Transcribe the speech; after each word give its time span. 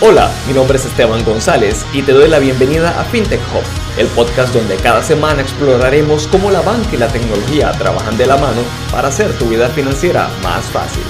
Hola, 0.00 0.30
mi 0.46 0.52
nombre 0.52 0.76
es 0.76 0.84
Esteban 0.84 1.24
González 1.24 1.84
y 1.92 2.02
te 2.02 2.12
doy 2.12 2.28
la 2.28 2.38
bienvenida 2.38 3.00
a 3.00 3.04
FinTech 3.04 3.40
Hub, 3.54 3.62
el 3.98 4.06
podcast 4.08 4.54
donde 4.54 4.76
cada 4.76 5.02
semana 5.02 5.42
exploraremos 5.42 6.26
cómo 6.26 6.50
la 6.50 6.60
banca 6.60 6.90
y 6.92 6.98
la 6.98 7.08
tecnología 7.08 7.72
trabajan 7.72 8.16
de 8.18 8.26
la 8.26 8.36
mano 8.36 8.60
para 8.92 9.08
hacer 9.08 9.32
tu 9.38 9.46
vida 9.46 9.68
financiera 9.68 10.28
más 10.42 10.64
fácil. 10.66 11.02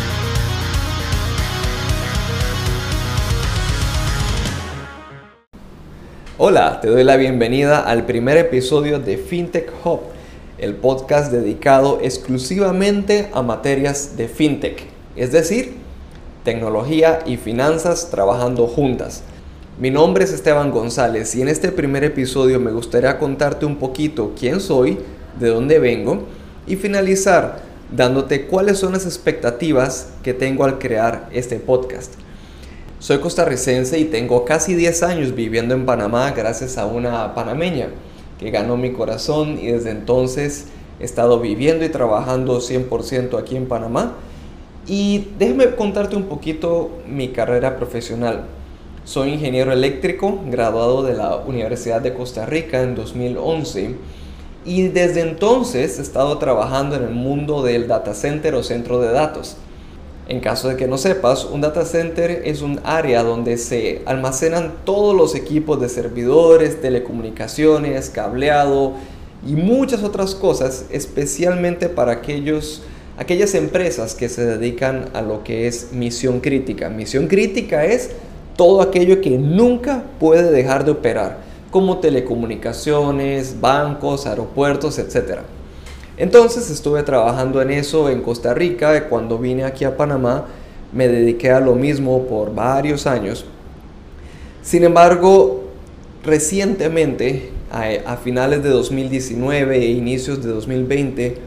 Hola, 6.36 6.80
te 6.80 6.88
doy 6.88 7.04
la 7.04 7.16
bienvenida 7.16 7.80
al 7.80 8.06
primer 8.06 8.36
episodio 8.36 8.98
de 8.98 9.16
FinTech 9.16 9.72
Hub, 9.84 10.00
el 10.58 10.74
podcast 10.74 11.32
dedicado 11.32 12.00
exclusivamente 12.02 13.30
a 13.32 13.42
materias 13.42 14.16
de 14.16 14.28
FinTech, 14.28 14.84
es 15.16 15.32
decir, 15.32 15.83
tecnología 16.44 17.20
y 17.26 17.38
finanzas 17.38 18.10
trabajando 18.10 18.66
juntas. 18.66 19.22
Mi 19.80 19.90
nombre 19.90 20.24
es 20.24 20.32
Esteban 20.32 20.70
González 20.70 21.34
y 21.34 21.42
en 21.42 21.48
este 21.48 21.72
primer 21.72 22.04
episodio 22.04 22.60
me 22.60 22.70
gustaría 22.70 23.18
contarte 23.18 23.66
un 23.66 23.76
poquito 23.76 24.32
quién 24.38 24.60
soy, 24.60 24.98
de 25.40 25.48
dónde 25.48 25.80
vengo 25.80 26.22
y 26.66 26.76
finalizar 26.76 27.62
dándote 27.90 28.46
cuáles 28.46 28.78
son 28.78 28.92
las 28.92 29.04
expectativas 29.04 30.10
que 30.22 30.34
tengo 30.34 30.64
al 30.64 30.78
crear 30.78 31.28
este 31.32 31.58
podcast. 31.58 32.14
Soy 32.98 33.18
costarricense 33.18 33.98
y 33.98 34.04
tengo 34.04 34.44
casi 34.44 34.74
10 34.74 35.02
años 35.02 35.34
viviendo 35.34 35.74
en 35.74 35.86
Panamá 35.86 36.30
gracias 36.30 36.78
a 36.78 36.86
una 36.86 37.34
panameña 37.34 37.88
que 38.38 38.50
ganó 38.50 38.76
mi 38.76 38.92
corazón 38.92 39.58
y 39.58 39.66
desde 39.66 39.90
entonces 39.90 40.66
he 41.00 41.04
estado 41.04 41.40
viviendo 41.40 41.84
y 41.84 41.88
trabajando 41.88 42.60
100% 42.60 43.38
aquí 43.38 43.56
en 43.56 43.66
Panamá 43.66 44.14
y 44.86 45.28
déjame 45.38 45.74
contarte 45.74 46.16
un 46.16 46.24
poquito 46.24 46.90
mi 47.08 47.28
carrera 47.28 47.76
profesional. 47.76 48.44
Soy 49.04 49.32
ingeniero 49.32 49.72
eléctrico, 49.72 50.40
graduado 50.46 51.02
de 51.02 51.14
la 51.14 51.36
Universidad 51.36 52.00
de 52.00 52.14
Costa 52.14 52.46
Rica 52.46 52.82
en 52.82 52.94
2011 52.94 53.94
y 54.64 54.88
desde 54.88 55.20
entonces 55.20 55.98
he 55.98 56.02
estado 56.02 56.38
trabajando 56.38 56.96
en 56.96 57.04
el 57.04 57.10
mundo 57.10 57.62
del 57.62 57.86
data 57.86 58.14
center 58.14 58.54
o 58.54 58.62
centro 58.62 59.00
de 59.00 59.12
datos. 59.12 59.56
En 60.26 60.40
caso 60.40 60.68
de 60.68 60.76
que 60.76 60.86
no 60.86 60.96
sepas, 60.96 61.44
un 61.44 61.60
data 61.60 61.84
center 61.84 62.42
es 62.46 62.62
un 62.62 62.80
área 62.82 63.22
donde 63.22 63.58
se 63.58 64.00
almacenan 64.06 64.72
todos 64.84 65.14
los 65.14 65.34
equipos 65.34 65.78
de 65.82 65.90
servidores, 65.90 66.80
telecomunicaciones, 66.80 68.08
cableado 68.08 68.94
y 69.46 69.54
muchas 69.54 70.02
otras 70.02 70.34
cosas, 70.34 70.86
especialmente 70.90 71.90
para 71.90 72.12
aquellos 72.12 72.82
aquellas 73.16 73.54
empresas 73.54 74.14
que 74.14 74.28
se 74.28 74.44
dedican 74.44 75.10
a 75.14 75.22
lo 75.22 75.44
que 75.44 75.66
es 75.66 75.92
misión 75.92 76.40
crítica. 76.40 76.88
Misión 76.88 77.26
crítica 77.28 77.84
es 77.84 78.10
todo 78.56 78.82
aquello 78.82 79.20
que 79.20 79.38
nunca 79.38 80.02
puede 80.18 80.50
dejar 80.50 80.84
de 80.84 80.92
operar, 80.92 81.38
como 81.70 81.98
telecomunicaciones, 81.98 83.60
bancos, 83.60 84.26
aeropuertos, 84.26 84.98
etc. 84.98 85.40
Entonces 86.16 86.70
estuve 86.70 87.02
trabajando 87.02 87.60
en 87.60 87.70
eso 87.70 88.08
en 88.08 88.22
Costa 88.22 88.54
Rica 88.54 89.08
cuando 89.08 89.38
vine 89.38 89.64
aquí 89.64 89.84
a 89.84 89.96
Panamá 89.96 90.46
me 90.92 91.08
dediqué 91.08 91.50
a 91.50 91.60
lo 91.60 91.74
mismo 91.74 92.26
por 92.26 92.54
varios 92.54 93.06
años. 93.06 93.44
Sin 94.62 94.84
embargo, 94.84 95.64
recientemente, 96.22 97.50
a 97.70 98.16
finales 98.16 98.62
de 98.62 98.68
2019 98.68 99.76
e 99.76 99.90
inicios 99.90 100.42
de 100.44 100.50
2020, 100.50 101.38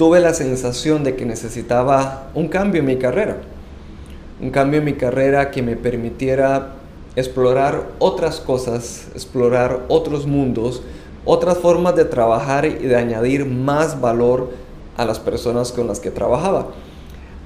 tuve 0.00 0.18
la 0.20 0.32
sensación 0.32 1.04
de 1.04 1.14
que 1.14 1.26
necesitaba 1.26 2.30
un 2.34 2.48
cambio 2.48 2.80
en 2.80 2.86
mi 2.86 2.96
carrera. 2.96 3.36
Un 4.40 4.48
cambio 4.48 4.78
en 4.78 4.86
mi 4.86 4.94
carrera 4.94 5.50
que 5.50 5.60
me 5.60 5.76
permitiera 5.76 6.76
explorar 7.16 7.86
otras 7.98 8.40
cosas, 8.40 9.08
explorar 9.14 9.84
otros 9.88 10.26
mundos, 10.26 10.82
otras 11.26 11.58
formas 11.58 11.96
de 11.96 12.06
trabajar 12.06 12.64
y 12.64 12.76
de 12.76 12.96
añadir 12.96 13.44
más 13.44 14.00
valor 14.00 14.52
a 14.96 15.04
las 15.04 15.18
personas 15.18 15.70
con 15.70 15.86
las 15.86 16.00
que 16.00 16.10
trabajaba. 16.10 16.68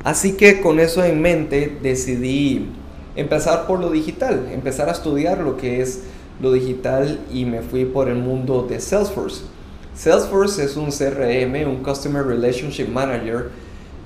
Así 0.04 0.36
que 0.36 0.60
con 0.60 0.78
eso 0.78 1.02
en 1.02 1.20
mente 1.20 1.76
decidí 1.82 2.68
empezar 3.16 3.66
por 3.66 3.80
lo 3.80 3.90
digital, 3.90 4.48
empezar 4.52 4.88
a 4.88 4.92
estudiar 4.92 5.38
lo 5.38 5.56
que 5.56 5.80
es 5.80 6.04
lo 6.40 6.52
digital 6.52 7.18
y 7.32 7.46
me 7.46 7.62
fui 7.62 7.84
por 7.84 8.08
el 8.08 8.18
mundo 8.18 8.64
de 8.70 8.78
Salesforce. 8.78 9.53
Salesforce 9.94 10.64
es 10.64 10.76
un 10.76 10.90
CRM, 10.90 11.68
un 11.68 11.82
Customer 11.82 12.24
Relationship 12.24 12.88
Manager, 12.88 13.50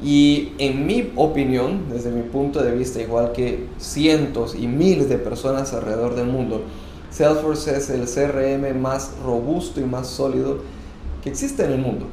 y 0.02 0.52
en 0.58 0.86
mi 0.86 1.12
opinión, 1.16 1.88
desde 1.90 2.10
mi 2.10 2.22
punto 2.22 2.62
de 2.62 2.72
vista, 2.72 3.00
igual 3.00 3.32
que 3.32 3.66
cientos 3.78 4.54
y 4.54 4.68
miles 4.68 5.08
de 5.08 5.18
personas 5.18 5.72
alrededor 5.72 6.14
del 6.14 6.26
mundo, 6.26 6.62
Salesforce 7.10 7.76
es 7.76 7.90
el 7.90 8.02
CRM 8.06 8.78
más 8.80 9.12
robusto 9.24 9.80
y 9.80 9.84
más 9.84 10.06
sólido 10.06 10.58
que 11.22 11.30
existe 11.30 11.64
en 11.64 11.72
el 11.72 11.78
mundo. 11.78 12.06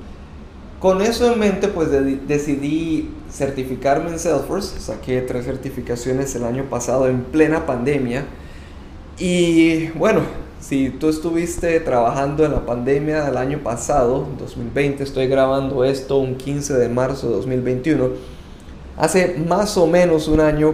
Con 0.80 1.02
eso 1.02 1.32
en 1.32 1.40
mente, 1.40 1.68
pues 1.68 1.90
decidí 2.28 3.10
certificarme 3.32 4.12
en 4.12 4.20
Salesforce. 4.20 4.80
Saqué 4.80 5.22
tres 5.22 5.46
certificaciones 5.46 6.36
el 6.36 6.44
año 6.44 6.66
pasado 6.70 7.08
en 7.08 7.24
plena 7.24 7.66
pandemia. 7.66 8.26
Y 9.18 9.88
bueno, 9.90 10.22
si 10.68 10.90
tú 10.90 11.10
estuviste 11.10 11.80
trabajando 11.80 12.44
en 12.44 12.52
la 12.52 12.66
pandemia 12.66 13.24
del 13.26 13.38
año 13.38 13.60
pasado, 13.60 14.26
2020, 14.40 15.04
estoy 15.04 15.28
grabando 15.28 15.84
esto 15.84 16.18
un 16.18 16.36
15 16.36 16.74
de 16.74 16.90
marzo 16.90 17.28
de 17.28 17.36
2021, 17.36 18.10
hace 18.98 19.36
más 19.48 19.78
o 19.78 19.86
menos 19.86 20.28
un 20.28 20.40
año 20.40 20.74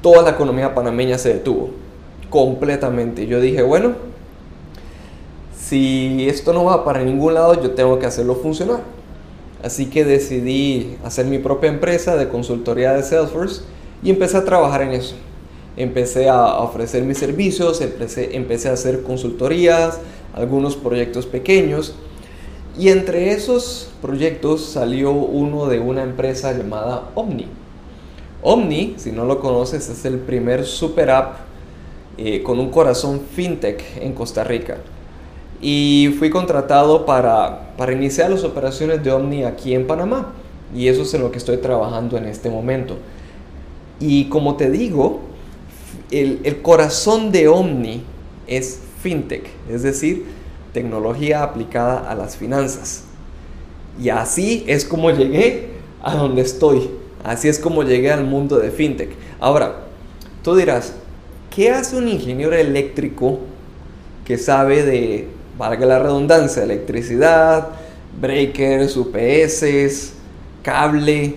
toda 0.00 0.22
la 0.22 0.30
economía 0.30 0.74
panameña 0.74 1.18
se 1.18 1.34
detuvo 1.34 1.70
completamente. 2.30 3.26
Yo 3.26 3.42
dije, 3.42 3.60
bueno, 3.60 3.92
si 5.54 6.26
esto 6.26 6.54
no 6.54 6.64
va 6.64 6.82
para 6.82 7.04
ningún 7.04 7.34
lado, 7.34 7.62
yo 7.62 7.72
tengo 7.72 7.98
que 7.98 8.06
hacerlo 8.06 8.36
funcionar. 8.36 8.80
Así 9.62 9.90
que 9.90 10.06
decidí 10.06 10.96
hacer 11.04 11.26
mi 11.26 11.38
propia 11.38 11.68
empresa 11.68 12.16
de 12.16 12.26
consultoría 12.26 12.94
de 12.94 13.02
Salesforce 13.02 13.64
y 14.02 14.08
empecé 14.08 14.38
a 14.38 14.44
trabajar 14.46 14.80
en 14.80 14.92
eso 14.92 15.14
empecé 15.76 16.28
a 16.28 16.58
ofrecer 16.58 17.02
mis 17.02 17.18
servicios, 17.18 17.80
empecé, 17.80 18.36
empecé 18.36 18.68
a 18.68 18.72
hacer 18.72 19.02
consultorías, 19.02 20.00
algunos 20.34 20.76
proyectos 20.76 21.26
pequeños. 21.26 21.94
Y 22.78 22.88
entre 22.88 23.32
esos 23.32 23.90
proyectos 24.00 24.64
salió 24.64 25.12
uno 25.12 25.66
de 25.66 25.80
una 25.80 26.02
empresa 26.02 26.52
llamada 26.52 27.10
Omni. 27.14 27.46
Omni, 28.42 28.94
si 28.96 29.12
no 29.12 29.24
lo 29.24 29.40
conoces, 29.40 29.88
es 29.88 30.04
el 30.04 30.18
primer 30.18 30.64
super 30.64 31.10
app 31.10 31.36
eh, 32.18 32.42
con 32.42 32.58
un 32.58 32.70
corazón 32.70 33.20
fintech 33.34 33.82
en 34.00 34.14
Costa 34.14 34.42
Rica. 34.42 34.78
Y 35.60 36.14
fui 36.18 36.30
contratado 36.30 37.06
para, 37.06 37.74
para 37.76 37.92
iniciar 37.92 38.30
las 38.30 38.42
operaciones 38.42 39.04
de 39.04 39.12
Omni 39.12 39.44
aquí 39.44 39.74
en 39.74 39.86
Panamá. 39.86 40.32
Y 40.74 40.88
eso 40.88 41.02
es 41.02 41.14
en 41.14 41.22
lo 41.22 41.30
que 41.30 41.38
estoy 41.38 41.58
trabajando 41.58 42.16
en 42.16 42.24
este 42.24 42.50
momento. 42.50 42.96
Y 44.00 44.24
como 44.24 44.56
te 44.56 44.70
digo, 44.70 45.20
el, 46.12 46.60
corazón 46.62 47.32
de 47.32 47.48
Omni 47.48 48.02
es 48.46 48.80
fintech, 49.02 49.46
es 49.70 49.82
decir, 49.82 50.26
tecnología 50.72 51.42
aplicada 51.42 52.10
a 52.10 52.14
las 52.14 52.36
finanzas. 52.36 53.04
Y 54.00 54.08
así 54.10 54.64
es 54.66 54.84
como 54.84 55.10
llegué 55.10 55.70
a 56.02 56.14
donde 56.16 56.42
estoy. 56.42 56.90
Así 57.24 57.48
es 57.48 57.58
como 57.58 57.82
llegué 57.82 58.10
al 58.10 58.24
mundo 58.24 58.58
de 58.58 58.70
fintech. 58.70 59.10
Ahora, 59.40 59.84
tú 60.42 60.54
dirás, 60.56 60.94
¿qué 61.54 61.70
hace 61.70 61.96
un 61.96 62.08
ingeniero 62.08 62.54
eléctrico 62.54 63.38
que 64.24 64.38
sabe 64.38 64.82
de, 64.82 65.28
valga 65.58 65.86
la 65.86 65.98
redundancia, 65.98 66.62
electricidad, 66.62 67.68
breakers, 68.20 68.96
UPS, 68.96 70.12
cable, 70.62 71.36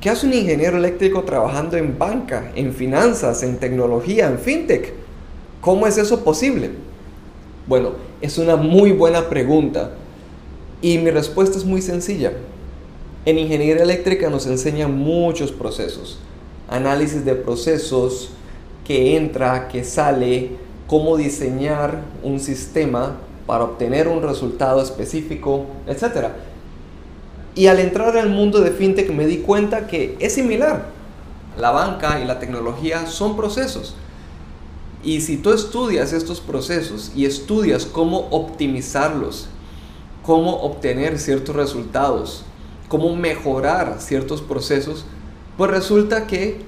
¿Qué 0.00 0.08
hace 0.08 0.26
un 0.26 0.32
ingeniero 0.32 0.78
eléctrico 0.78 1.24
trabajando 1.24 1.76
en 1.76 1.98
banca, 1.98 2.52
en 2.54 2.72
finanzas, 2.72 3.42
en 3.42 3.58
tecnología, 3.58 4.28
en 4.28 4.38
fintech? 4.38 4.94
¿Cómo 5.60 5.86
es 5.86 5.98
eso 5.98 6.24
posible? 6.24 6.70
Bueno, 7.66 7.90
es 8.22 8.38
una 8.38 8.56
muy 8.56 8.92
buena 8.92 9.28
pregunta 9.28 9.90
y 10.80 10.96
mi 10.96 11.10
respuesta 11.10 11.58
es 11.58 11.66
muy 11.66 11.82
sencilla. 11.82 12.32
En 13.26 13.38
ingeniería 13.38 13.82
eléctrica 13.82 14.30
nos 14.30 14.46
enseñan 14.46 14.96
muchos 14.96 15.52
procesos, 15.52 16.18
análisis 16.66 17.26
de 17.26 17.34
procesos, 17.34 18.30
que 18.86 19.18
entra, 19.18 19.68
que 19.68 19.84
sale, 19.84 20.52
cómo 20.86 21.18
diseñar 21.18 22.00
un 22.22 22.40
sistema 22.40 23.18
para 23.46 23.64
obtener 23.64 24.08
un 24.08 24.22
resultado 24.22 24.80
específico, 24.80 25.66
etc. 25.86 26.28
Y 27.54 27.66
al 27.66 27.80
entrar 27.80 28.16
al 28.16 28.30
mundo 28.30 28.60
de 28.60 28.70
fintech 28.70 29.10
me 29.10 29.26
di 29.26 29.38
cuenta 29.38 29.86
que 29.86 30.16
es 30.20 30.34
similar. 30.34 30.86
La 31.58 31.70
banca 31.70 32.20
y 32.20 32.24
la 32.24 32.38
tecnología 32.38 33.06
son 33.06 33.36
procesos. 33.36 33.94
Y 35.02 35.22
si 35.22 35.36
tú 35.38 35.52
estudias 35.52 36.12
estos 36.12 36.40
procesos 36.40 37.12
y 37.16 37.24
estudias 37.24 37.86
cómo 37.86 38.28
optimizarlos, 38.30 39.48
cómo 40.22 40.62
obtener 40.62 41.18
ciertos 41.18 41.56
resultados, 41.56 42.44
cómo 42.88 43.16
mejorar 43.16 43.96
ciertos 43.98 44.42
procesos, 44.42 45.04
pues 45.56 45.70
resulta 45.70 46.26
que 46.26 46.60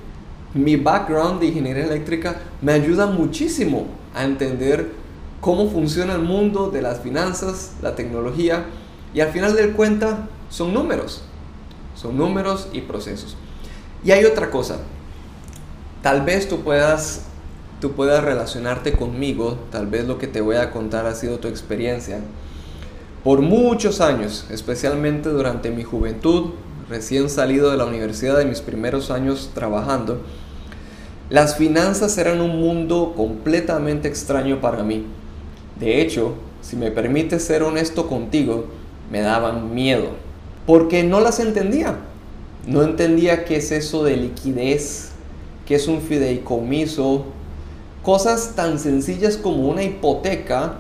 mi 0.55 0.77
background 0.77 1.41
de 1.41 1.47
ingeniería 1.47 1.85
eléctrica 1.85 2.41
me 2.61 2.73
ayuda 2.73 3.07
muchísimo 3.07 3.87
a 4.15 4.25
entender 4.25 4.93
cómo 5.41 5.69
funciona 5.69 6.15
el 6.15 6.23
mundo 6.23 6.71
de 6.71 6.83
las 6.83 7.01
finanzas, 7.01 7.73
la 7.83 7.95
tecnología 7.95 8.67
y 9.15 9.21
al 9.21 9.31
final 9.31 9.55
del 9.55 9.73
cuenta 9.73 10.29
son 10.53 10.75
números, 10.75 11.23
son 11.95 12.19
números 12.19 12.69
y 12.73 12.83
procesos. 12.83 13.37
Y 14.05 14.11
hay 14.11 14.25
otra 14.27 14.51
cosa, 14.51 14.77
tal 16.03 16.23
vez 16.23 16.49
tú 16.49 16.61
puedas 16.61 17.23
tú 17.81 17.93
puedas 17.93 18.23
relacionarte 18.23 18.93
conmigo, 18.93 19.59
tal 19.73 19.89
vez 19.89 20.07
lo 20.07 20.17
que 20.17 20.29
te 20.29 20.41
voy 20.41 20.55
a 20.55 20.71
contar 20.71 21.07
ha 21.07 21.17
sido 21.17 21.41
tu 21.41 21.49
experiencia. 21.49 22.21
Por 23.25 23.41
muchos 23.41 24.01
años, 24.01 24.47
especialmente 24.51 25.31
durante 25.31 25.73
mi 25.73 25.83
juventud, 25.83 26.51
recién 26.89 27.29
salido 27.29 27.73
de 27.73 27.77
la 27.79 27.87
universidad 27.87 28.39
de 28.39 28.45
mis 28.45 28.61
primeros 28.61 29.11
años 29.11 29.51
trabajando, 29.53 30.21
las 31.29 31.57
finanzas 31.57 32.17
eran 32.19 32.41
un 32.41 32.61
mundo 32.61 33.15
completamente 33.17 34.07
extraño 34.07 34.61
para 34.61 34.85
mí. 34.85 35.05
De 35.81 36.01
hecho, 36.01 36.35
si 36.61 36.77
me 36.77 36.93
permites 36.93 37.43
ser 37.43 37.65
honesto 37.65 38.07
contigo, 38.07 38.67
me 39.11 39.23
daban 39.23 39.75
miedo, 39.75 40.11
porque 40.67 41.03
no 41.03 41.21
las 41.21 41.41
entendía. 41.41 41.97
No 42.67 42.83
entendía 42.83 43.45
qué 43.45 43.57
es 43.57 43.73
eso 43.73 44.05
de 44.05 44.17
liquidez, 44.17 45.11
qué 45.67 45.75
es 45.75 45.89
un 45.89 46.01
fideicomiso, 46.01 47.25
cosas 48.03 48.53
tan 48.55 48.79
sencillas 48.79 49.37
como 49.37 49.69
una 49.69 49.83
hipoteca. 49.83 50.75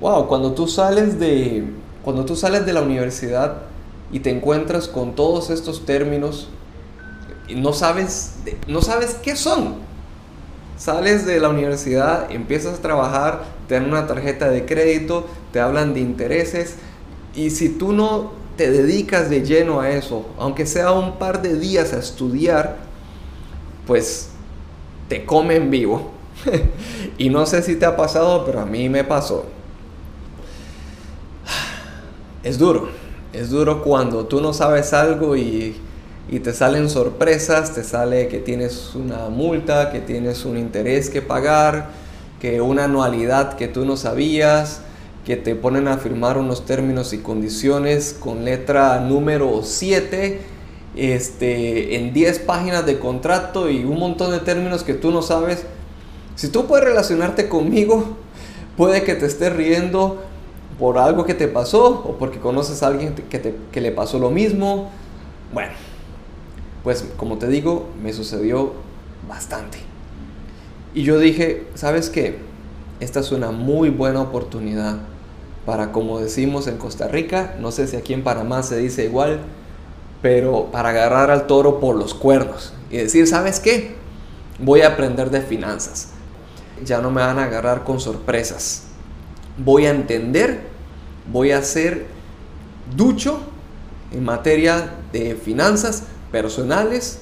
Wow, 0.00 0.26
cuando 0.26 0.52
tú 0.52 0.66
sales 0.66 1.20
de 1.20 1.64
cuando 2.02 2.24
tú 2.24 2.36
sales 2.36 2.66
de 2.66 2.72
la 2.72 2.82
universidad 2.82 3.62
y 4.12 4.20
te 4.20 4.30
encuentras 4.30 4.88
con 4.88 5.14
todos 5.14 5.48
estos 5.50 5.86
términos 5.86 6.48
y 7.48 7.54
no 7.54 7.72
sabes 7.72 8.34
no 8.66 8.82
sabes 8.82 9.14
qué 9.22 9.36
son. 9.36 9.76
Sales 10.76 11.24
de 11.24 11.38
la 11.38 11.50
universidad, 11.50 12.32
empiezas 12.32 12.80
a 12.80 12.82
trabajar, 12.82 13.44
te 13.68 13.74
dan 13.74 13.86
una 13.86 14.08
tarjeta 14.08 14.50
de 14.50 14.66
crédito, 14.66 15.24
te 15.52 15.60
hablan 15.60 15.94
de 15.94 16.00
intereses 16.00 16.74
y 17.36 17.50
si 17.50 17.68
tú 17.68 17.92
no 17.92 18.32
te 18.56 18.70
dedicas 18.70 19.30
de 19.30 19.42
lleno 19.42 19.80
a 19.80 19.90
eso, 19.90 20.26
aunque 20.38 20.66
sea 20.66 20.92
un 20.92 21.18
par 21.18 21.42
de 21.42 21.58
días 21.58 21.92
a 21.92 21.98
estudiar, 21.98 22.76
pues 23.86 24.30
te 25.08 25.24
comen 25.24 25.70
vivo. 25.70 26.12
y 27.18 27.30
no 27.30 27.46
sé 27.46 27.62
si 27.62 27.76
te 27.76 27.86
ha 27.86 27.96
pasado, 27.96 28.44
pero 28.44 28.60
a 28.60 28.66
mí 28.66 28.88
me 28.88 29.04
pasó. 29.04 29.44
Es 32.42 32.58
duro, 32.58 32.90
es 33.32 33.50
duro 33.50 33.82
cuando 33.82 34.26
tú 34.26 34.40
no 34.40 34.52
sabes 34.52 34.92
algo 34.92 35.34
y 35.36 35.80
te 36.42 36.52
salen 36.52 36.90
sorpresas, 36.90 37.74
te 37.74 37.82
sale 37.84 38.28
que 38.28 38.38
tienes 38.38 38.94
una 38.94 39.28
multa, 39.28 39.90
que 39.90 40.00
tienes 40.00 40.44
un 40.44 40.58
interés 40.58 41.08
que 41.08 41.22
pagar, 41.22 41.90
que 42.40 42.60
una 42.60 42.84
anualidad 42.84 43.54
que 43.54 43.68
tú 43.68 43.86
no 43.86 43.96
sabías, 43.96 44.82
que 45.24 45.36
te 45.36 45.54
ponen 45.54 45.88
a 45.88 45.98
firmar 45.98 46.38
unos 46.38 46.66
términos 46.66 47.12
y 47.12 47.18
condiciones 47.18 48.16
con 48.18 48.44
letra 48.44 49.00
número 49.00 49.62
7 49.62 50.40
este, 50.96 51.96
en 51.96 52.12
10 52.12 52.38
páginas 52.40 52.86
de 52.86 52.98
contrato 52.98 53.70
y 53.70 53.84
un 53.84 53.98
montón 53.98 54.30
de 54.30 54.40
términos 54.40 54.82
que 54.82 54.94
tú 54.94 55.10
no 55.10 55.22
sabes 55.22 55.64
si 56.34 56.48
tú 56.48 56.66
puedes 56.66 56.84
relacionarte 56.84 57.48
conmigo, 57.48 58.16
puede 58.76 59.04
que 59.04 59.14
te 59.14 59.26
estés 59.26 59.54
riendo 59.54 60.22
por 60.78 60.98
algo 60.98 61.24
que 61.24 61.34
te 61.34 61.46
pasó 61.46 62.02
o 62.04 62.18
porque 62.18 62.40
conoces 62.40 62.82
a 62.82 62.88
alguien 62.88 63.14
que, 63.14 63.80
le 63.80 63.92
pasó 63.92 64.18
lo 64.18 64.30
mismo. 64.30 64.90
Bueno, 65.52 65.72
pues 66.82 67.06
como 67.16 67.38
te 67.38 67.46
digo, 67.46 67.88
me 68.02 68.12
sucedió 68.12 68.72
bastante. 69.28 69.78
Y 70.92 71.02
yo 71.02 71.18
dije, 71.18 71.68
¿sabes 71.74 72.10
qué? 72.10 72.38
Esta 72.98 73.20
es 73.20 73.30
una 73.30 73.52
muy 73.52 73.90
buena 73.90 74.20
oportunidad 74.20 74.98
para, 75.66 75.92
como 75.92 76.20
decimos 76.20 76.66
en 76.66 76.78
Costa 76.78 77.08
Rica, 77.08 77.56
no 77.60 77.70
sé 77.70 77.86
si 77.86 77.96
aquí 77.96 78.12
en 78.14 78.22
Panamá 78.22 78.62
se 78.62 78.78
dice 78.78 79.04
igual, 79.04 79.40
pero 80.22 80.66
para 80.72 80.90
agarrar 80.90 81.30
al 81.30 81.46
toro 81.46 81.80
por 81.80 81.96
los 81.96 82.14
cuernos 82.14 82.72
y 82.90 82.98
decir, 82.98 83.26
¿sabes 83.26 83.60
qué? 83.60 83.94
Voy 84.58 84.82
a 84.82 84.88
aprender 84.88 85.30
de 85.30 85.40
finanzas 85.40 86.14
ya 86.82 87.00
no 87.00 87.10
me 87.10 87.20
van 87.20 87.38
a 87.38 87.44
agarrar 87.44 87.84
con 87.84 88.00
sorpresas. 88.00 88.84
Voy 89.56 89.86
a 89.86 89.90
entender, 89.90 90.62
voy 91.30 91.52
a 91.52 91.62
ser 91.62 92.06
ducho 92.96 93.38
en 94.12 94.24
materia 94.24 94.94
de 95.12 95.34
finanzas 95.36 96.04
personales, 96.32 97.20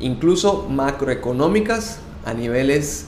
incluso 0.00 0.66
macroeconómicas 0.68 1.98
a 2.24 2.34
niveles 2.34 3.06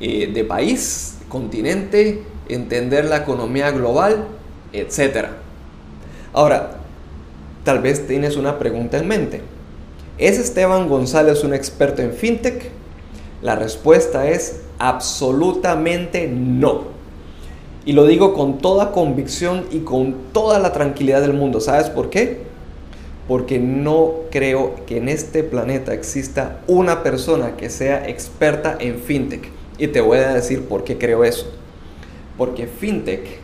eh, 0.00 0.30
de 0.32 0.44
país, 0.44 1.18
continente, 1.28 2.22
entender 2.54 3.04
la 3.04 3.18
economía 3.18 3.70
global, 3.70 4.24
etc. 4.72 5.28
Ahora, 6.32 6.72
tal 7.64 7.80
vez 7.80 8.06
tienes 8.06 8.36
una 8.36 8.58
pregunta 8.58 8.98
en 8.98 9.08
mente. 9.08 9.40
¿Es 10.18 10.38
Esteban 10.38 10.88
González 10.88 11.44
un 11.44 11.54
experto 11.54 12.02
en 12.02 12.12
fintech? 12.12 12.70
La 13.42 13.56
respuesta 13.56 14.28
es 14.28 14.60
absolutamente 14.78 16.28
no. 16.28 16.84
Y 17.86 17.92
lo 17.92 18.04
digo 18.04 18.34
con 18.34 18.58
toda 18.58 18.92
convicción 18.92 19.64
y 19.70 19.78
con 19.80 20.14
toda 20.32 20.58
la 20.58 20.72
tranquilidad 20.72 21.22
del 21.22 21.32
mundo. 21.32 21.60
¿Sabes 21.60 21.88
por 21.88 22.10
qué? 22.10 22.42
Porque 23.26 23.58
no 23.58 24.12
creo 24.30 24.74
que 24.86 24.98
en 24.98 25.08
este 25.08 25.42
planeta 25.42 25.94
exista 25.94 26.60
una 26.66 27.02
persona 27.02 27.56
que 27.56 27.70
sea 27.70 28.06
experta 28.08 28.76
en 28.78 28.98
fintech. 28.98 29.48
Y 29.78 29.88
te 29.88 30.02
voy 30.02 30.18
a 30.18 30.34
decir 30.34 30.64
por 30.64 30.84
qué 30.84 30.98
creo 30.98 31.24
eso. 31.24 31.50
Porque 32.40 32.66
fintech, 32.66 33.38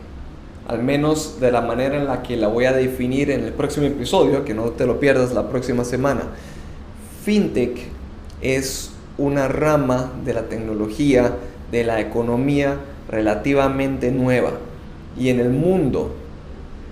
al 0.67 0.81
menos 0.81 1.39
de 1.39 1.51
la 1.51 1.61
manera 1.61 1.97
en 1.97 2.07
la 2.07 2.23
que 2.23 2.35
la 2.35 2.47
voy 2.47 2.65
a 2.65 2.73
definir 2.73 3.29
en 3.29 3.43
el 3.43 3.53
próximo 3.53 3.85
episodio, 3.85 4.43
que 4.43 4.55
no 4.55 4.71
te 4.71 4.87
lo 4.87 4.99
pierdas 4.99 5.33
la 5.33 5.49
próxima 5.49 5.85
semana, 5.85 6.23
fintech 7.23 7.77
es 8.41 8.89
una 9.19 9.49
rama 9.49 10.13
de 10.25 10.33
la 10.33 10.49
tecnología, 10.49 11.35
de 11.69 11.83
la 11.83 12.01
economía 12.01 12.77
relativamente 13.07 14.11
nueva. 14.11 14.53
Y 15.15 15.29
en 15.29 15.41
el 15.41 15.51
mundo, 15.51 16.15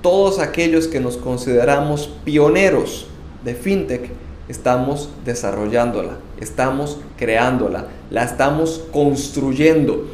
todos 0.03 0.37
aquellos 0.37 0.87
que 0.87 0.99
nos 0.99 1.17
consideramos 1.17 2.11
pioneros 2.23 3.07
de 3.43 3.55
fintech, 3.55 4.11
estamos 4.47 5.09
desarrollándola, 5.25 6.17
estamos 6.39 6.99
creándola, 7.17 7.87
la 8.11 8.25
estamos 8.25 8.83
construyendo. 8.91 10.05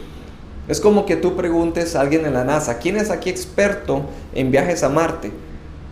Es 0.72 0.80
como 0.80 1.06
que 1.06 1.18
tú 1.18 1.36
preguntes 1.36 1.98
a 1.98 2.00
alguien 2.00 2.25
en 2.25 2.34
la 2.34 2.46
NASA, 2.46 2.78
¿quién 2.78 2.96
es 2.96 3.10
aquí 3.10 3.30
experto 3.30 4.04
en 4.34 4.51
viajes 4.51 4.84
a 4.84 4.88
Marte? 4.88 5.30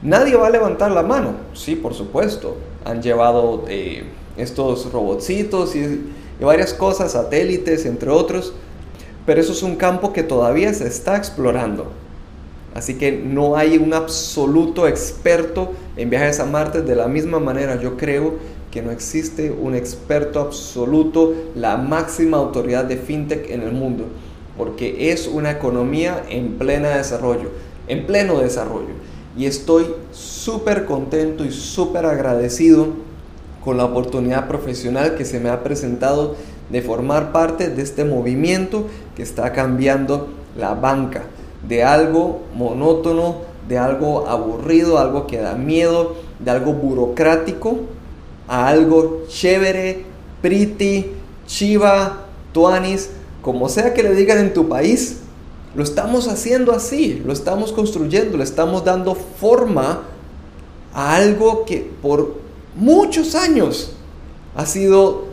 Nadie 0.02 0.38
va 0.38 0.48
a 0.48 0.50
levantar 0.50 0.90
la 0.92 1.04
mano. 1.04 1.34
Sí, 1.54 1.76
por 1.76 1.94
supuesto. 1.94 2.56
Han 2.86 3.02
llevado 3.02 3.66
eh, 3.68 4.06
estos 4.38 4.90
robotcitos 4.94 5.76
y, 5.76 6.14
varias 6.40 6.74
cosas, 6.74 7.12
satélites, 7.12 7.86
entre 7.86 8.10
otros, 8.10 8.54
pero 9.26 9.42
eso 9.42 9.52
es 9.52 9.64
un 9.64 9.76
campo 9.76 10.14
que 10.14 10.24
todavía 10.24 10.74
se 10.74 10.88
está 10.88 11.18
explorando. 11.18 11.88
Así 12.74 12.94
que 12.94 13.12
no 13.12 13.58
hay 13.58 13.78
un 13.78 13.94
absoluto 13.94 14.88
experto 14.88 15.74
en 15.98 16.10
viajes 16.10 16.40
a 16.40 16.46
Marte. 16.46 16.84
De 16.84 16.96
la 16.96 17.10
misma 17.10 17.42
manera, 17.42 17.82
yo 17.82 17.98
creo 17.98 18.36
que 18.72 18.82
no 18.82 18.92
existe 18.92 19.52
un 19.52 19.76
experto 19.76 20.40
absoluto, 20.40 21.34
la 21.54 21.76
máxima 21.76 22.38
autoridad 22.38 22.86
de 22.86 22.96
fintech 22.96 23.50
en 23.50 23.64
el 23.64 23.74
mundo, 23.74 24.06
porque 24.60 25.14
es 25.14 25.28
una 25.28 25.52
economía 25.52 26.22
en 26.28 26.58
plena 26.58 26.90
desarrollo, 26.98 27.50
en 27.88 28.06
pleno 28.06 28.40
desarrollo. 28.40 28.90
Y 29.38 29.46
estoy 29.46 29.86
súper 30.12 30.84
contento 30.84 31.46
y 31.46 31.52
súper 31.52 32.06
agradecido 32.06 32.88
con 33.64 33.78
la 33.78 33.86
oportunidad 33.86 34.50
profesional 34.50 35.16
que 35.16 35.24
se 35.24 35.40
me 35.40 35.48
ha 35.48 35.64
presentado 35.64 36.36
de 36.70 36.82
formar 36.82 37.32
parte 37.32 37.70
de 37.70 37.82
este 37.82 38.04
movimiento 38.04 38.88
que 39.16 39.24
está 39.24 39.54
cambiando 39.54 40.28
la 40.58 40.74
banca 40.74 41.24
de 41.66 41.86
algo 41.86 42.42
monótono, 42.54 43.38
de 43.70 43.78
algo 43.78 44.28
aburrido, 44.28 44.98
algo 44.98 45.26
que 45.26 45.38
da 45.38 45.56
miedo, 45.56 46.18
de 46.38 46.52
algo 46.52 46.74
burocrático, 46.74 47.78
a 48.46 48.68
algo 48.68 49.24
chévere, 49.30 50.04
pretty, 50.42 51.14
chiva, 51.48 52.26
tuanis, 52.52 53.12
como 53.42 53.70
sea 53.70 53.94
que 53.94 54.04
le 54.04 54.14
digan 54.16 54.38
en 54.40 54.54
tu 54.54 54.68
país, 54.68 55.18
lo 55.76 55.84
estamos 55.84 56.28
haciendo 56.28 56.72
así, 56.72 57.22
lo 57.26 57.32
estamos 57.32 57.72
construyendo, 57.72 58.38
le 58.38 58.44
estamos 58.44 58.84
dando 58.84 59.16
forma 59.16 60.04
a 60.94 61.16
algo 61.16 61.66
que 61.66 61.90
por 62.02 62.36
muchos 62.76 63.36
años 63.36 63.92
ha 64.56 64.66
sido 64.66 65.26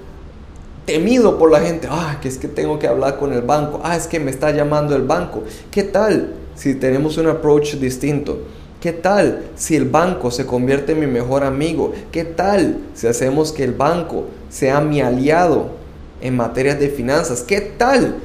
temido 0.85 1.39
por 1.39 1.51
la 1.51 1.61
gente. 1.61 1.89
Ah, 1.91 2.19
que 2.21 2.29
es 2.29 2.39
que 2.39 2.49
tengo 2.49 2.79
que 2.79 2.87
hablar 2.87 3.19
con 3.19 3.33
el 3.33 3.43
banco. 3.43 3.81
Ah, 3.83 3.97
es 3.97 4.07
que 4.07 4.21
me 4.21 4.31
está 4.31 4.51
llamando 4.51 4.95
el 4.95 5.03
banco. 5.03 5.43
¿Qué 5.71 5.83
tal 5.83 6.35
si 6.55 6.75
tenemos 6.75 7.19
un 7.19 7.27
approach 7.27 7.75
distinto? 7.75 8.39
¿Qué 8.81 8.93
tal 8.93 9.47
si 9.57 9.75
el 9.75 9.87
banco 9.87 10.31
se 10.31 10.47
convierte 10.47 10.93
en 10.93 11.01
mi 11.01 11.07
mejor 11.07 11.45
amigo? 11.45 11.93
¿Qué 12.13 12.25
tal 12.25 12.79
si 12.95 13.07
hacemos 13.07 13.53
que 13.53 13.65
el 13.65 13.73
banco 13.73 14.25
sea 14.49 14.81
mi 14.81 15.01
aliado 15.01 15.86
en 16.21 16.37
materias 16.37 16.79
de 16.79 16.89
finanzas? 16.89 17.43
¿Qué 17.43 17.61
tal 17.61 18.19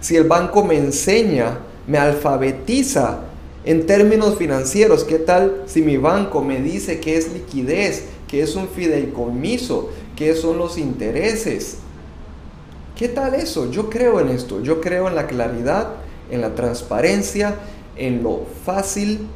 si 0.00 0.16
el 0.16 0.24
banco 0.24 0.64
me 0.64 0.76
enseña, 0.76 1.58
me 1.86 1.98
alfabetiza 1.98 3.20
en 3.64 3.86
términos 3.86 4.36
financieros? 4.36 5.04
¿Qué 5.04 5.18
tal 5.18 5.62
si 5.66 5.82
mi 5.82 5.96
banco 5.96 6.42
me 6.42 6.60
dice 6.60 7.00
qué 7.00 7.16
es 7.16 7.32
liquidez, 7.32 8.04
qué 8.26 8.42
es 8.42 8.54
un 8.56 8.68
fideicomiso, 8.68 9.90
qué 10.16 10.34
son 10.34 10.58
los 10.58 10.78
intereses? 10.78 11.78
¿Qué 12.96 13.08
tal 13.08 13.34
eso? 13.34 13.70
Yo 13.70 13.88
creo 13.88 14.20
en 14.20 14.28
esto, 14.28 14.62
yo 14.62 14.80
creo 14.80 15.08
en 15.08 15.14
la 15.14 15.26
claridad, 15.26 15.88
en 16.30 16.40
la 16.40 16.54
transparencia, 16.54 17.54
en 17.96 18.22
lo 18.22 18.42
fácil 18.64 19.28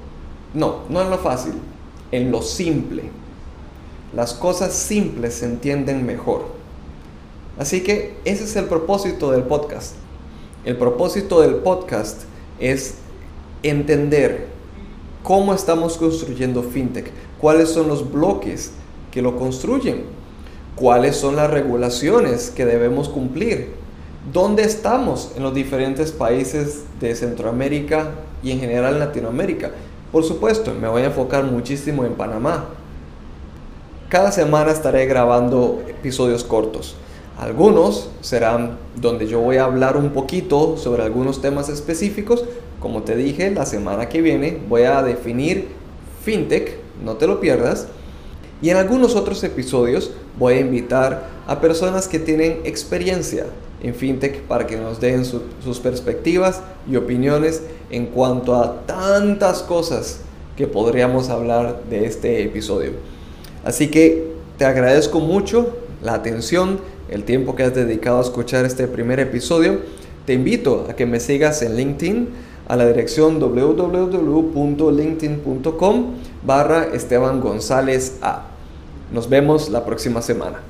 no, 0.55 0.83
no 0.89 1.01
en 1.03 1.11
lo 1.11 1.19
fácil, 1.19 1.55
en 2.11 2.31
lo 2.31 2.43
simple. 2.43 3.05
Las 4.15 4.35
cosas 4.35 4.75
simples 4.75 5.35
se 5.35 5.47
entienden 5.47 6.05
mejor. 6.05 6.45
Así 7.59 7.83
que 7.83 8.15
ese 8.25 8.45
es 8.45 8.57
el 8.57 8.67
propósito 8.67 9.31
del 9.31 9.43
podcast. 9.43 9.95
El 10.65 10.77
propósito 10.77 11.41
del 11.41 11.57
podcast 11.57 12.23
es 12.59 12.95
entender 13.63 14.47
cómo 15.23 15.55
estamos 15.55 15.97
construyendo 15.97 16.63
FinTech, 16.63 17.11
cuáles 17.39 17.69
son 17.69 17.89
los 17.89 18.11
bloques 18.11 18.73
que 19.11 19.23
lo 19.23 19.37
construyen, 19.37 20.05
cuáles 20.75 21.17
son 21.17 21.37
las 21.37 21.51
regulaciones 21.51 22.51
que 22.51 22.65
debemos 22.65 23.09
cumplir, 23.09 23.75
dónde 24.33 24.63
estamos 24.63 25.33
en 25.37 25.43
los 25.43 25.55
diferentes 25.55 26.13
países 26.13 26.85
de 27.01 27.15
Centroamérica 27.15 28.11
y 28.43 28.53
en 28.53 28.61
general 28.61 28.95
en 28.95 29.01
Latinoamérica, 29.01 29.73
por 30.13 30.25
supuesto, 30.25 30.75
me 30.79 30.87
voy 30.89 31.03
a 31.03 31.07
enfocar 31.07 31.43
muchísimo 31.45 32.05
en 32.05 32.13
Panamá. 32.13 32.67
Cada 34.11 34.31
semana 34.31 34.71
estaré 34.71 35.07
grabando 35.07 35.83
episodios 35.89 36.45
cortos. 36.45 36.97
Algunos 37.39 38.09
serán 38.21 38.79
donde 38.97 39.27
yo 39.27 39.41
voy 39.41 39.57
a 39.57 39.65
hablar 39.65 39.97
un 39.97 40.11
poquito 40.11 40.77
sobre 40.77 41.03
algunos 41.03 41.41
temas 41.41 41.69
específicos. 41.69 42.45
Como 42.79 43.03
te 43.03 43.17
dije, 43.17 43.51
la 43.51 43.67
semana 43.67 44.09
que 44.09 44.21
viene 44.21 44.59
voy 44.69 44.83
a 44.83 45.03
definir 45.03 45.69
fintech, 46.23 46.77
no 47.05 47.15
te 47.15 47.27
lo 47.27 47.41
pierdas. 47.41 47.89
Y 48.61 48.71
en 48.71 48.77
algunos 48.77 49.17
otros 49.17 49.43
episodios 49.43 50.12
voy 50.39 50.55
a 50.55 50.61
invitar 50.61 51.29
a 51.47 51.61
personas 51.61 52.07
que 52.07 52.21
tienen 52.21 52.61
experiencia 52.65 53.47
en 53.83 53.95
FinTech 53.95 54.43
para 54.43 54.67
que 54.67 54.77
nos 54.77 55.01
den 55.01 55.25
sus 55.25 55.81
perspectivas 55.81 56.62
y 56.89 56.97
opiniones 56.97 57.62
en 57.91 58.07
cuanto 58.07 58.55
a 58.55 58.87
tantas 58.87 59.62
cosas 59.62 60.21
que 60.57 60.67
podríamos 60.67 61.29
hablar 61.29 61.83
de 61.91 62.07
este 62.07 62.45
episodio. 62.45 62.93
Así 63.65 63.89
que 63.89 64.33
te 64.59 64.65
agradezco 64.65 65.19
mucho 65.19 65.77
la 66.03 66.15
atención, 66.15 66.81
el 67.09 67.25
tiempo 67.25 67.55
que 67.55 67.65
has 67.65 67.75
dedicado 67.75 68.19
a 68.19 68.23
escuchar 68.23 68.65
este 68.65 68.89
primer 68.89 69.21
episodio. 69.21 69.81
Te 70.27 70.33
invito 70.35 70.87
a 70.89 70.95
que 70.95 71.07
me 71.07 71.21
sigas 71.21 71.63
en 71.63 71.77
LinkedIn 71.77 72.29
a 72.69 72.77
la 72.77 72.87
dirección 72.87 73.41
www.linkedin.com 73.41 76.15
barra 76.45 76.89
Esteban 76.93 77.41
González 77.41 78.19
A. 78.23 78.47
Nos 79.13 79.29
vemos 79.29 79.69
la 79.69 79.85
próxima 79.85 80.23
semana. 80.23 80.61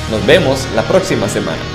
Nos 0.09 0.25
vemos 0.25 0.65
la 0.73 0.83
próxima 0.83 1.27
semana. 1.27 1.74